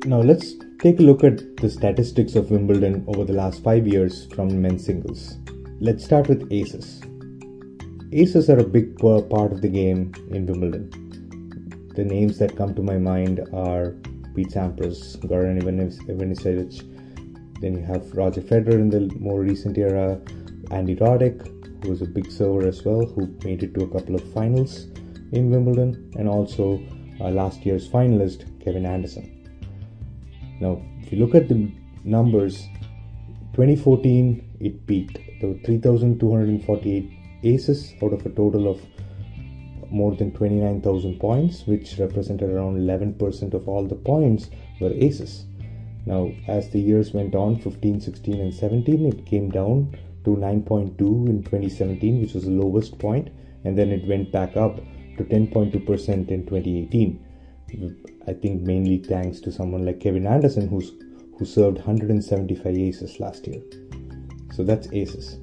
Now 0.06 0.22
let's 0.22 0.56
take 0.80 0.98
a 1.00 1.04
look 1.04 1.26
at 1.26 1.58
the 1.58 1.70
statistics 1.70 2.36
of 2.36 2.52
Wimbledon 2.52 3.04
over 3.10 3.26
the 3.26 3.34
last 3.34 3.62
five 3.62 3.86
years 3.86 4.28
from 4.34 4.62
men's 4.62 4.86
singles. 4.86 5.38
Let's 5.82 6.06
start 6.06 6.30
with 6.30 6.48
aces. 6.54 7.02
Aces 8.14 8.50
are 8.50 8.60
a 8.60 8.64
big 8.64 8.98
part 8.98 9.52
of 9.52 9.62
the 9.62 9.68
game 9.68 10.14
in 10.32 10.46
Wimbledon. 10.46 10.90
The 11.96 12.06
names 12.06 12.38
that 12.38 12.56
come 12.56 12.74
to 12.76 12.82
my 12.82 12.98
mind 12.98 13.42
are 13.52 13.92
Pete 14.34 14.52
Sampras, 14.52 15.18
Goran 15.18 15.62
Ivanisevic, 15.62 17.60
then 17.60 17.76
you 17.76 17.84
have 17.84 18.16
Roger 18.16 18.42
Federer 18.42 18.80
in 18.80 18.90
the 18.90 19.14
more 19.20 19.42
recent 19.42 19.78
era, 19.78 20.18
Andy 20.72 20.96
Roddick, 20.96 21.46
who 21.84 21.90
was 21.90 22.02
a 22.02 22.06
big 22.06 22.32
server 22.32 22.66
as 22.66 22.86
well, 22.86 23.06
who 23.06 23.28
made 23.44 23.64
it 23.64 23.74
to 23.74 23.84
a 23.84 23.90
couple 23.90 24.16
of 24.16 24.34
finals 24.34 24.86
in 25.34 25.50
Wimbledon, 25.50 26.10
and 26.18 26.30
also 26.30 26.82
uh, 27.20 27.30
last 27.32 27.66
year's 27.66 27.90
finalist, 27.90 28.64
Kevin 28.64 28.86
Anderson. 28.86 29.39
Now, 30.60 30.82
if 31.02 31.12
you 31.12 31.20
look 31.20 31.36
at 31.36 31.48
the 31.48 31.72
numbers, 32.04 32.68
2014 33.54 34.58
it 34.60 34.86
peaked. 34.86 35.20
There 35.40 35.50
were 35.50 35.60
3,248 35.66 37.12
aces 37.44 37.94
out 38.04 38.14
of 38.14 38.26
a 38.26 38.30
total 38.30 38.68
of 38.68 38.82
more 39.90 40.16
than 40.16 40.32
29,000 40.32 41.20
points, 41.20 41.66
which 41.66 41.98
represented 41.98 42.50
around 42.50 42.78
11% 42.78 43.54
of 43.54 43.68
all 43.68 43.86
the 43.86 43.96
points 43.96 44.50
were 44.80 44.94
aces. 44.94 45.46
Now, 46.06 46.32
as 46.48 46.70
the 46.70 46.80
years 46.80 47.14
went 47.14 47.36
on, 47.36 47.60
15, 47.60 48.02
16, 48.02 48.40
and 48.40 48.54
17, 48.54 49.06
it 49.06 49.26
came 49.26 49.50
down 49.50 49.96
to 50.26 50.32
9.2 50.32 51.00
in 51.28 51.44
2017, 51.44 52.22
which 52.22 52.34
was 52.34 52.44
the 52.46 52.52
lowest 52.52 53.00
point, 53.00 53.30
and 53.64 53.78
then 53.78 53.92
it 53.92 54.08
went 54.08 54.32
back 54.32 54.56
up 54.58 54.78
to 55.18 55.24
10.2% 55.24 55.74
in 56.30 56.46
2018. 56.46 57.26
I 58.28 58.34
think 58.34 58.62
mainly 58.62 58.98
thanks 58.98 59.40
to 59.42 59.52
someone 59.52 59.86
like 59.86 60.00
Kevin 60.00 60.28
Anderson, 60.28 60.68
who's 60.68 60.92
who 61.38 61.46
served 61.46 61.78
175 61.78 62.78
aces 62.78 63.20
last 63.20 63.48
year. 63.48 63.62
So 64.54 64.64
that's 64.64 64.92
aces. 64.92 65.38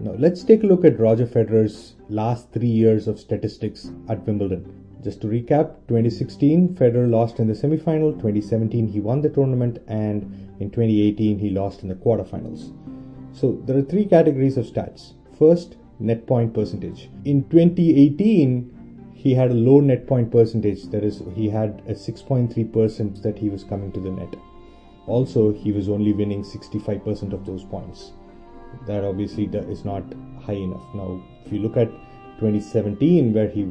Now 0.00 0.14
let's 0.18 0.42
take 0.42 0.64
a 0.64 0.66
look 0.66 0.84
at 0.84 0.98
Roger 0.98 1.26
Federer's 1.26 1.94
last 2.08 2.52
three 2.52 2.66
years 2.66 3.06
of 3.06 3.20
statistics 3.20 3.90
at 4.08 4.26
Wimbledon. 4.26 4.72
Just 5.02 5.20
to 5.20 5.28
recap, 5.28 5.76
2016 5.86 6.74
Federer 6.74 7.08
lost 7.08 7.38
in 7.38 7.46
the 7.46 7.54
semifinal, 7.54 8.12
2017 8.14 8.88
he 8.88 9.00
won 9.00 9.22
the 9.22 9.30
tournament, 9.30 9.78
and 9.86 10.22
in 10.58 10.70
2018 10.70 11.38
he 11.38 11.50
lost 11.50 11.82
in 11.82 11.88
the 11.88 11.94
quarterfinals. 11.94 12.72
So 13.36 13.60
there 13.66 13.76
are 13.76 13.82
three 13.82 14.06
categories 14.06 14.56
of 14.56 14.64
stats. 14.64 15.12
First, 15.38 15.76
net 15.98 16.26
point 16.26 16.54
percentage. 16.54 17.10
In 17.26 17.44
2018, 17.50 19.12
he 19.14 19.34
had 19.34 19.50
a 19.50 19.54
low 19.54 19.80
net 19.80 20.06
point 20.06 20.30
percentage. 20.30 20.84
That 20.84 21.04
is, 21.04 21.22
he 21.34 21.50
had 21.50 21.82
a 21.86 21.92
6.3% 21.92 23.22
that 23.22 23.38
he 23.38 23.50
was 23.50 23.62
coming 23.62 23.92
to 23.92 24.00
the 24.00 24.10
net. 24.10 24.36
Also, 25.06 25.52
he 25.52 25.70
was 25.70 25.90
only 25.90 26.14
winning 26.14 26.42
65% 26.42 27.34
of 27.34 27.44
those 27.44 27.62
points. 27.64 28.12
That 28.86 29.04
obviously 29.04 29.44
is 29.44 29.84
not 29.84 30.02
high 30.42 30.54
enough. 30.54 30.86
Now, 30.94 31.22
if 31.44 31.52
you 31.52 31.58
look 31.58 31.76
at 31.76 31.90
2017, 32.40 33.34
where 33.34 33.48
he 33.48 33.64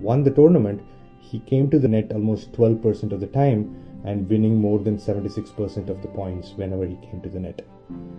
won 0.00 0.22
the 0.22 0.30
tournament, 0.30 0.80
he 1.18 1.40
came 1.40 1.68
to 1.70 1.78
the 1.80 1.88
net 1.88 2.12
almost 2.12 2.52
12% 2.52 3.12
of 3.12 3.20
the 3.20 3.26
time 3.26 3.76
and 4.04 4.28
winning 4.28 4.56
more 4.60 4.78
than 4.78 4.96
76% 4.96 5.88
of 5.88 6.02
the 6.02 6.08
points 6.08 6.52
whenever 6.56 6.86
he 6.86 6.96
came 6.96 7.20
to 7.22 7.28
the 7.28 7.40
net 7.40 7.62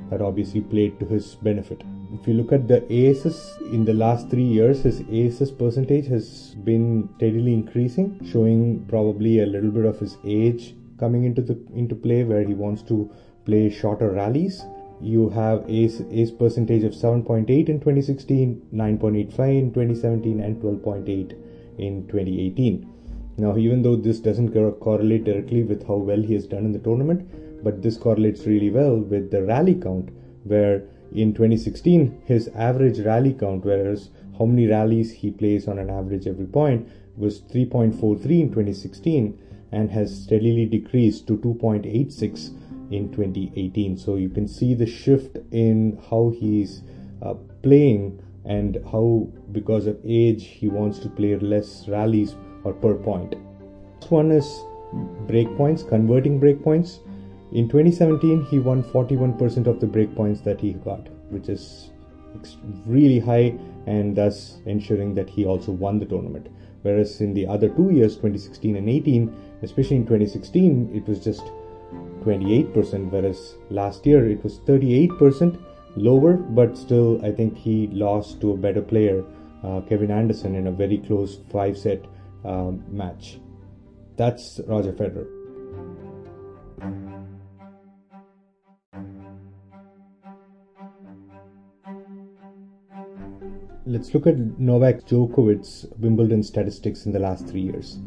that 0.09 0.21
obviously 0.21 0.61
played 0.61 0.99
to 0.99 1.05
his 1.05 1.35
benefit. 1.35 1.83
If 2.11 2.27
you 2.27 2.33
look 2.33 2.51
at 2.51 2.67
the 2.67 2.81
aces 2.91 3.57
in 3.71 3.85
the 3.85 3.93
last 3.93 4.29
three 4.29 4.43
years, 4.43 4.81
his 4.81 5.03
aces 5.11 5.51
percentage 5.51 6.07
has 6.07 6.55
been 6.63 7.09
steadily 7.17 7.53
increasing, 7.53 8.19
showing 8.31 8.85
probably 8.87 9.41
a 9.41 9.45
little 9.45 9.69
bit 9.69 9.85
of 9.85 9.99
his 9.99 10.17
age 10.25 10.75
coming 10.99 11.23
into 11.23 11.41
the 11.41 11.57
into 11.75 11.95
play 11.95 12.23
where 12.23 12.43
he 12.43 12.53
wants 12.53 12.81
to 12.83 13.09
play 13.45 13.69
shorter 13.69 14.11
rallies. 14.11 14.65
You 15.01 15.29
have 15.29 15.63
ace 15.69 16.01
ace 16.11 16.31
percentage 16.31 16.83
of 16.83 16.93
7.8 16.93 17.69
in 17.69 17.79
2016, 17.79 18.69
9.85 18.73 19.59
in 19.59 19.73
2017, 19.73 20.41
and 20.41 20.61
12.8 20.61 21.31
in 21.77 22.07
2018. 22.07 22.98
Now, 23.39 23.55
even 23.55 23.81
though 23.83 23.95
this 23.95 24.19
doesn't 24.19 24.51
correlate 24.81 25.23
directly 25.23 25.63
with 25.63 25.87
how 25.87 25.95
well 25.95 26.21
he 26.21 26.33
has 26.33 26.45
done 26.45 26.65
in 26.65 26.73
the 26.73 26.79
tournament, 26.79 27.63
but 27.63 27.81
this 27.81 27.95
correlates 27.95 28.45
really 28.45 28.69
well 28.69 28.97
with 28.97 29.31
the 29.31 29.43
rally 29.43 29.75
count, 29.75 30.09
where 30.43 30.83
in 31.13 31.33
2016 31.33 32.21
his 32.25 32.49
average 32.49 32.99
rally 32.99 33.31
count, 33.33 33.63
whereas 33.63 34.09
how 34.37 34.45
many 34.45 34.67
rallies 34.67 35.11
he 35.11 35.31
plays 35.31 35.69
on 35.69 35.79
an 35.79 35.89
average 35.89 36.27
every 36.27 36.47
point, 36.47 36.89
was 37.15 37.39
3.43 37.43 38.41
in 38.41 38.49
2016 38.49 39.39
and 39.71 39.89
has 39.89 40.23
steadily 40.23 40.65
decreased 40.65 41.25
to 41.27 41.37
2.86 41.37 42.91
in 42.91 43.09
2018. 43.11 43.97
So 43.97 44.15
you 44.15 44.29
can 44.29 44.49
see 44.49 44.73
the 44.73 44.85
shift 44.85 45.37
in 45.51 45.97
how 46.09 46.33
he's 46.37 46.81
uh, 47.21 47.35
playing 47.63 48.21
and 48.43 48.79
how, 48.91 49.29
because 49.53 49.85
of 49.85 49.97
age, 50.03 50.45
he 50.45 50.67
wants 50.67 50.99
to 50.99 51.09
play 51.09 51.37
less 51.37 51.87
rallies 51.87 52.35
or 52.63 52.73
per 52.73 52.95
point. 52.95 53.35
This 53.99 54.11
one 54.11 54.31
is 54.31 54.61
breakpoints, 55.27 55.87
converting 55.87 56.39
breakpoints. 56.39 56.99
In 57.51 57.67
2017, 57.67 58.45
he 58.45 58.59
won 58.59 58.83
41% 58.83 59.67
of 59.67 59.79
the 59.79 59.87
breakpoints 59.87 60.43
that 60.43 60.61
he 60.61 60.73
got, 60.73 61.07
which 61.29 61.49
is 61.49 61.89
really 62.85 63.19
high 63.19 63.57
and 63.87 64.15
thus 64.15 64.59
ensuring 64.65 65.15
that 65.15 65.29
he 65.29 65.45
also 65.45 65.71
won 65.71 65.99
the 65.99 66.05
tournament. 66.05 66.47
Whereas 66.83 67.21
in 67.21 67.33
the 67.33 67.47
other 67.47 67.69
two 67.69 67.89
years, 67.89 68.15
2016 68.15 68.75
and 68.75 68.89
18, 68.89 69.35
especially 69.63 69.97
in 69.97 70.03
2016, 70.03 70.91
it 70.93 71.07
was 71.07 71.23
just 71.23 71.51
28%, 72.23 73.11
whereas 73.11 73.55
last 73.69 74.05
year 74.05 74.29
it 74.29 74.43
was 74.43 74.59
38% 74.59 75.59
lower, 75.95 76.33
but 76.33 76.77
still, 76.77 77.23
I 77.25 77.31
think 77.31 77.57
he 77.57 77.87
lost 77.87 78.39
to 78.41 78.51
a 78.51 78.57
better 78.57 78.81
player, 78.81 79.23
uh, 79.63 79.81
Kevin 79.81 80.11
Anderson, 80.11 80.55
in 80.55 80.67
a 80.67 80.71
very 80.71 80.97
close 80.99 81.39
five 81.51 81.77
set 81.77 82.05
uh, 82.43 82.71
match. 82.89 83.39
That's 84.17 84.59
Roger 84.67 84.93
Federer. 84.93 85.27
Let's 93.85 94.13
look 94.13 94.27
at 94.27 94.37
Novak 94.59 95.05
Djokovic's 95.05 95.87
Wimbledon 95.97 96.43
statistics 96.43 97.05
in 97.05 97.11
the 97.11 97.19
last 97.19 97.47
three 97.47 97.61
years. 97.61 97.97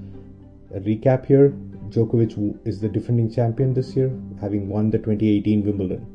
A 0.74 0.80
recap 0.80 1.26
here 1.26 1.52
Djokovic 1.92 2.66
is 2.66 2.80
the 2.80 2.88
defending 2.88 3.30
champion 3.30 3.74
this 3.74 3.94
year, 3.94 4.10
having 4.40 4.68
won 4.68 4.90
the 4.90 4.98
2018 4.98 5.64
Wimbledon. 5.64 6.06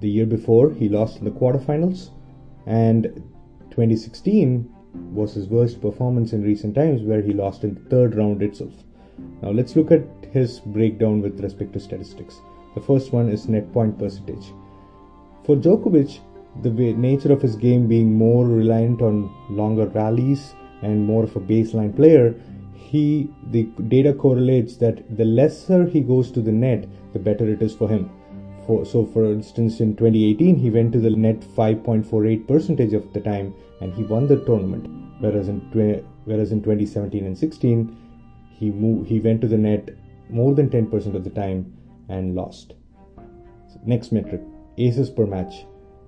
The 0.00 0.08
year 0.08 0.26
before, 0.26 0.72
he 0.72 0.88
lost 0.88 1.18
in 1.18 1.24
the 1.24 1.32
quarterfinals, 1.32 2.10
and 2.66 3.04
2016 3.70 4.72
was 4.94 5.34
his 5.34 5.48
worst 5.48 5.80
performance 5.80 6.32
in 6.32 6.42
recent 6.42 6.74
times, 6.74 7.02
where 7.02 7.22
he 7.22 7.32
lost 7.32 7.64
in 7.64 7.74
the 7.74 7.90
third 7.90 8.14
round 8.14 8.42
itself. 8.42 8.72
Now, 9.42 9.50
let's 9.50 9.76
look 9.76 9.90
at 9.90 10.04
his 10.32 10.60
breakdown 10.60 11.20
with 11.22 11.40
respect 11.40 11.72
to 11.72 11.80
statistics. 11.80 12.40
The 12.74 12.80
first 12.80 13.12
one 13.12 13.28
is 13.28 13.48
net 13.48 13.72
point 13.72 13.98
percentage. 13.98 14.52
For 15.44 15.56
Djokovic, 15.56 16.20
the 16.62 16.70
nature 16.70 17.32
of 17.32 17.42
his 17.42 17.56
game 17.56 17.86
being 17.88 18.14
more 18.14 18.46
reliant 18.46 19.02
on 19.02 19.30
longer 19.50 19.86
rallies 19.86 20.54
and 20.82 21.04
more 21.04 21.24
of 21.24 21.36
a 21.36 21.40
baseline 21.40 21.94
player, 21.94 22.34
he 22.74 23.30
the 23.50 23.64
data 23.88 24.12
correlates 24.12 24.76
that 24.76 25.16
the 25.16 25.24
lesser 25.24 25.86
he 25.86 26.00
goes 26.00 26.30
to 26.32 26.40
the 26.40 26.52
net, 26.52 26.88
the 27.12 27.18
better 27.18 27.48
it 27.48 27.62
is 27.62 27.74
for 27.74 27.88
him. 27.88 28.10
For, 28.66 28.84
so, 28.84 29.06
for 29.06 29.24
instance, 29.24 29.80
in 29.80 29.96
2018, 29.96 30.56
he 30.56 30.70
went 30.70 30.92
to 30.92 31.00
the 31.00 31.10
net 31.10 31.40
5.48 31.40 32.46
percentage 32.46 32.92
of 32.92 33.12
the 33.12 33.20
time, 33.20 33.54
and 33.80 33.94
he 33.94 34.04
won 34.04 34.26
the 34.26 34.44
tournament. 34.44 34.88
Whereas 35.20 35.48
in 35.48 35.60
whereas 36.24 36.52
in 36.52 36.62
2017 36.62 37.24
and 37.24 37.36
16, 37.36 37.96
he 38.50 38.70
moved, 38.70 39.08
he 39.08 39.20
went 39.20 39.40
to 39.40 39.48
the 39.48 39.58
net 39.58 39.90
more 40.30 40.54
than 40.54 40.68
10% 40.68 41.14
of 41.14 41.24
the 41.24 41.30
time 41.30 41.72
and 42.08 42.34
lost. 42.34 42.74
Next 43.84 44.12
metric, 44.12 44.42
aces 44.76 45.10
per 45.10 45.26
match. 45.26 45.66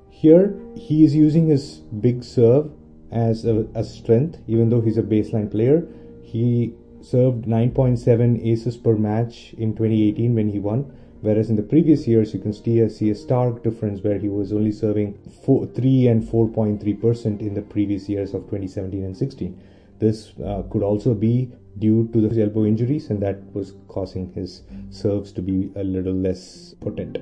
Here, 0.08 0.60
he 0.76 1.04
is 1.04 1.14
using 1.14 1.46
his 1.46 1.76
big 2.00 2.24
serve 2.24 2.70
as 3.10 3.44
a, 3.44 3.66
a 3.74 3.84
strength, 3.84 4.38
even 4.46 4.68
though 4.68 4.80
he's 4.80 4.98
a 4.98 5.02
baseline 5.02 5.50
player. 5.50 5.86
He 6.22 6.74
served 7.00 7.44
9.7 7.46 8.46
aces 8.46 8.76
per 8.76 8.94
match 8.94 9.54
in 9.54 9.72
2018 9.72 10.34
when 10.34 10.48
he 10.48 10.58
won, 10.58 10.92
whereas 11.20 11.50
in 11.50 11.56
the 11.56 11.62
previous 11.62 12.06
years, 12.06 12.32
you 12.34 12.40
can 12.40 12.52
see 12.52 12.80
a, 12.80 12.90
see 12.90 13.10
a 13.10 13.14
stark 13.14 13.62
difference 13.62 14.02
where 14.02 14.18
he 14.18 14.28
was 14.28 14.52
only 14.52 14.72
serving 14.72 15.18
four, 15.44 15.66
3 15.66 16.08
and 16.08 16.22
4.3% 16.22 17.40
in 17.40 17.54
the 17.54 17.62
previous 17.62 18.08
years 18.08 18.34
of 18.34 18.42
2017 18.42 19.04
and 19.04 19.16
16. 19.16 19.60
This 19.98 20.32
uh, 20.44 20.62
could 20.70 20.82
also 20.82 21.14
be 21.14 21.50
due 21.78 22.08
to 22.12 22.28
the 22.28 22.42
elbow 22.42 22.64
injuries, 22.64 23.10
and 23.10 23.22
that 23.22 23.38
was 23.54 23.74
causing 23.88 24.32
his 24.32 24.62
serves 24.90 25.32
to 25.32 25.42
be 25.42 25.70
a 25.76 25.84
little 25.84 26.14
less 26.14 26.74
potent. 26.80 27.18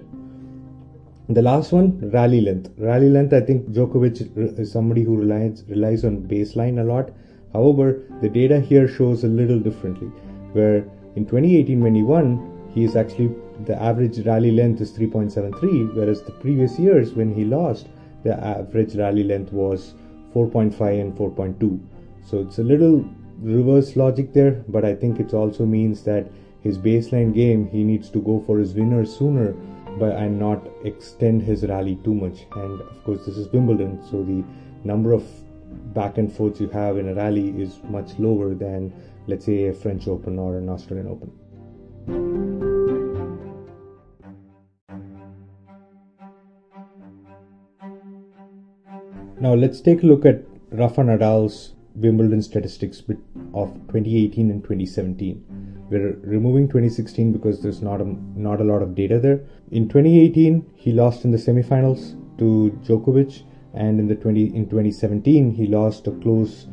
The 1.31 1.43
last 1.43 1.73
one, 1.73 2.11
rally 2.11 2.41
length. 2.41 2.71
Rally 2.79 3.11
length, 3.11 3.35
I 3.35 3.43
think 3.43 3.69
Djokovic 3.71 4.59
is 4.59 4.73
somebody 4.73 5.03
who 5.03 5.17
relies 5.17 5.63
relies 5.69 6.05
on 6.05 6.23
baseline 6.23 6.81
a 6.81 6.85
lot. 6.85 7.11
However, 7.53 8.03
the 8.23 8.31
data 8.31 8.61
here 8.61 8.89
shows 8.89 9.25
a 9.25 9.29
little 9.29 9.59
differently. 9.59 10.09
Where 10.53 10.87
in 11.17 11.27
2018, 11.27 11.83
when 11.83 11.95
he 11.95 12.03
won, 12.03 12.41
he 12.75 12.85
is 12.85 12.97
actually 12.97 13.35
the 13.65 13.81
average 13.81 14.19
rally 14.27 14.51
length 14.51 14.81
is 14.81 14.93
3.73, 14.93 15.95
whereas 15.95 16.23
the 16.23 16.33
previous 16.33 16.79
years 16.79 17.13
when 17.13 17.35
he 17.35 17.45
lost, 17.45 17.89
the 18.25 18.35
average 18.45 18.95
rally 18.95 19.25
length 19.25 19.53
was 19.53 19.95
4.5 20.35 21.01
and 21.01 21.17
4.2. 21.17 21.81
So 22.25 22.41
it's 22.41 22.59
a 22.59 22.63
little 22.63 23.09
reverse 23.41 23.97
logic 23.97 24.33
there, 24.33 24.65
but 24.69 24.85
I 24.85 24.95
think 24.95 25.21
it 25.21 25.35
also 25.35 25.65
means 25.65 26.03
that 26.05 26.31
his 26.61 26.77
baseline 26.77 27.35
game 27.35 27.69
he 27.69 27.85
needs 27.85 28.11
to 28.11 28.21
go 28.21 28.43
for 28.47 28.59
his 28.59 28.75
winner 28.75 29.05
sooner 29.07 29.55
but 29.99 30.13
and 30.17 30.39
not 30.39 30.67
extend 30.85 31.43
his 31.43 31.65
rally 31.65 31.97
too 32.05 32.15
much. 32.15 32.47
And 32.55 32.81
of 32.81 33.05
course, 33.05 33.27
this 33.27 33.37
is 33.37 33.49
Wimbledon, 33.49 34.03
so 34.11 34.23
the 34.23 34.45
number 34.85 35.13
of 35.13 35.25
back 35.95 36.19
and 36.19 36.33
forths 36.33 36.61
you 36.61 36.69
have 36.69 36.99
in 36.99 37.09
a 37.09 37.15
rally 37.15 37.49
is 37.61 37.81
much 37.85 38.19
lower 38.19 38.55
than, 38.55 38.93
let's 39.27 39.47
say, 39.47 39.67
a 39.67 39.75
French 39.75 40.07
Open 40.07 40.39
or 40.39 40.57
an 40.57 40.69
Australian 40.69 41.09
Open. 41.09 42.78
Now 49.41 49.55
let's 49.55 49.81
take 49.81 50.03
a 50.03 50.07
look 50.07 50.27
at 50.27 50.43
Rafa 50.73 51.01
Nadal's 51.03 51.75
Wimbledon 51.95 52.43
statistics 52.43 52.99
of 53.55 53.73
2018 53.87 54.51
and 54.51 54.65
2017. 54.65 55.87
We're 55.89 56.15
removing 56.25 56.67
2016 56.67 57.33
because 57.33 57.63
there's 57.63 57.81
not 57.81 58.01
a, 58.01 58.17
not 58.37 58.61
a 58.61 58.65
lot 58.65 58.83
of 58.83 58.97
data 58.97 59.21
there. 59.21 59.47
In 59.71 59.89
2018, 59.89 60.73
he 60.75 60.91
lost 60.91 61.25
in 61.25 61.31
the 61.31 61.39
semifinals 61.39 62.19
to 62.39 62.77
Djokovic, 62.85 63.45
and 63.75 64.01
in 64.01 64.09
the 64.09 64.17
20 64.17 64.57
in 64.57 64.65
2017 64.65 65.55
he 65.55 65.69
lost 65.69 66.09
a 66.09 66.11
close 66.11 66.67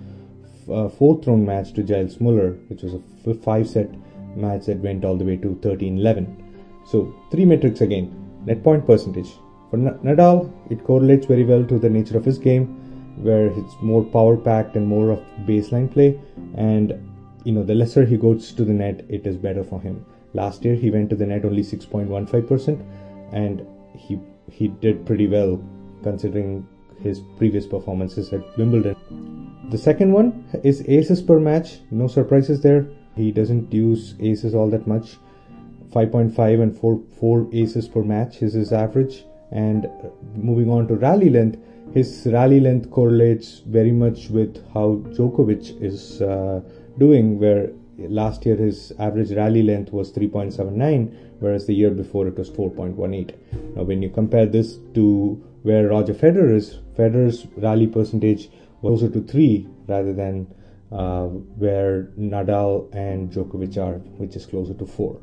uh, 0.72 0.90
fourth 0.90 1.28
round 1.28 1.46
match 1.46 1.72
to 1.74 1.84
Gilles 1.84 2.20
Muller, 2.20 2.54
which 2.70 2.82
was 2.82 2.96
a 2.96 3.34
five 3.36 3.70
set 3.70 3.92
match 4.36 4.66
that 4.66 4.80
went 4.80 5.06
all 5.06 5.16
the 5.16 5.24
way 5.24 5.38
to 5.38 5.50
13-11. 5.62 6.42
So 6.88 7.14
three 7.30 7.46
metrics 7.46 7.82
again: 7.82 8.10
net 8.44 8.64
point 8.64 8.88
percentage. 8.88 9.32
For 9.70 9.78
Nadal, 9.78 10.52
it 10.70 10.84
correlates 10.84 11.26
very 11.26 11.44
well 11.44 11.66
to 11.66 11.80
the 11.80 11.90
nature 11.90 12.18
of 12.18 12.26
his 12.26 12.38
game, 12.38 12.68
where 13.22 13.48
it's 13.48 13.76
more 13.82 14.04
power 14.04 14.38
packed 14.38 14.76
and 14.76 14.88
more 14.88 15.12
of 15.12 15.20
baseline 15.46 15.92
play, 15.92 16.20
and 16.56 16.94
you 17.44 17.52
know, 17.52 17.64
the 17.64 17.76
lesser 17.76 18.06
he 18.06 18.18
goes 18.18 18.52
to 18.54 18.66
the 18.66 18.74
net, 18.74 19.06
it 19.08 19.26
is 19.26 19.38
better 19.38 19.64
for 19.64 19.80
him. 19.80 20.06
Last 20.34 20.66
year 20.66 20.76
he 20.76 20.92
went 20.92 21.10
to 21.12 21.16
the 21.16 21.26
net 21.26 21.46
only 21.46 21.64
6.15%, 21.64 22.84
and 23.32 23.66
he 23.96 24.20
he 24.52 24.68
did 24.68 25.06
pretty 25.06 25.28
well 25.28 25.62
considering 26.04 26.68
his 27.02 27.22
previous 27.38 27.66
performances 27.66 28.32
at 28.34 28.58
Wimbledon. 28.58 28.96
The 29.70 29.78
second 29.78 30.12
one 30.14 30.46
is 30.64 30.84
aces 30.88 31.22
per 31.22 31.40
match. 31.40 31.80
No 31.92 32.08
surprises 32.08 32.62
there. 32.62 32.88
He 33.16 33.32
doesn't 33.32 33.74
use 33.74 34.16
aces 34.20 34.54
all 34.54 34.70
that 34.70 34.86
much. 34.88 35.18
5.5 35.92 36.62
and 36.62 36.78
4 36.78 37.02
4 37.20 37.48
aces 37.54 37.88
per 37.88 38.04
match 38.04 38.42
is 38.42 38.54
his 38.54 38.72
average. 38.72 39.26
And 39.56 39.88
moving 40.36 40.70
on 40.70 40.88
to 40.90 40.96
rally 40.96 41.30
length, 41.30 41.58
his 41.94 42.28
rally 42.30 42.60
length 42.60 42.92
correlates 42.92 43.60
very 43.60 43.94
much 43.94 44.30
with 44.30 44.58
how 44.74 45.02
Djokovic 45.16 45.82
is 45.82 46.22
uh, 46.22 46.60
doing, 46.98 47.40
where 47.40 47.70
last 47.98 48.46
year 48.46 48.58
his 48.58 48.92
average 49.00 49.32
rally 49.32 49.64
length 49.64 49.94
was 49.94 50.12
3.79, 50.12 51.16
whereas 51.40 51.66
the 51.68 51.74
year 51.74 51.92
before 51.92 52.28
it 52.28 52.38
was 52.38 52.50
4.18. 52.50 53.76
Now, 53.78 53.84
when 53.84 54.02
you 54.02 54.10
compare 54.10 54.46
this 54.46 54.78
to 54.94 55.42
where 55.64 55.88
Roger 55.88 56.14
Federer 56.14 56.54
is, 56.54 56.80
Federer's 56.98 57.48
rally 57.56 57.88
percentage 57.88 58.50
was 58.82 59.00
closer 59.00 59.10
to 59.10 59.26
3 59.26 59.68
rather 59.88 60.14
than 60.14 60.54
uh, 60.92 61.24
where 61.26 62.12
Nadal 62.20 62.94
and 62.94 63.32
Djokovic 63.32 63.78
are, 63.78 64.00
which 64.18 64.36
is 64.36 64.46
closer 64.46 64.74
to 64.74 64.86
4. 64.86 65.20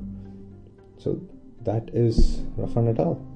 So 0.99 1.21
that 1.62 1.90
is 1.92 2.42
Rafa 2.57 2.81
Nadal. 2.81 3.32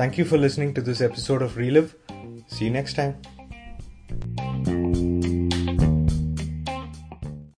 Thank 0.00 0.16
you 0.16 0.24
for 0.24 0.38
listening 0.38 0.72
to 0.72 0.80
this 0.80 1.02
episode 1.02 1.42
of 1.42 1.56
Reliv. 1.56 1.92
See 2.46 2.64
you 2.64 2.70
next 2.70 2.94
time. 2.94 3.20